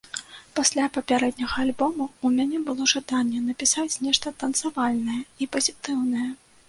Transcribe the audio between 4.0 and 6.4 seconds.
нешта танцавальнае і пазітыўнае.